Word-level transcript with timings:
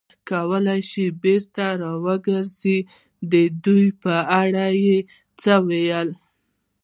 کولای 0.29 0.81
شو 0.89 1.05
بېرته 1.23 1.65
را 1.81 1.91
وګرځو، 2.05 2.77
د 3.31 3.33
دوی 3.65 3.87
په 4.01 4.13
اړه 4.41 4.65
څه 5.41 5.53
وایې؟ 5.67 6.01